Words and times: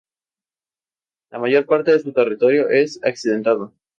La 1.29 1.37
mayor 1.37 1.67
parte 1.67 1.91
de 1.91 1.99
su 1.99 2.11
territorio 2.11 2.67
es 2.71 2.99
accidentado. 3.03 3.71